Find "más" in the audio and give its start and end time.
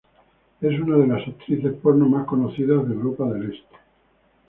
2.09-2.25